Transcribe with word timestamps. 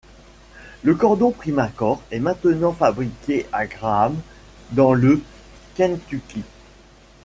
Le 0.81 0.95
cordon 0.95 1.29
Primacord 1.29 2.01
est 2.09 2.19
maintenant 2.19 2.73
fabriqué 2.73 3.45
à 3.51 3.67
Graham, 3.67 4.15
dans 4.71 4.93
le 4.95 5.21
Kentucky. 5.75 6.41